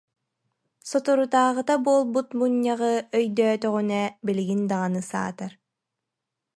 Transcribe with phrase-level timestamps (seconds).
[0.89, 5.51] Соторутааҕыта буолбут мунньаҕы ійдіітіҕүнэ билигин даҕаны саатар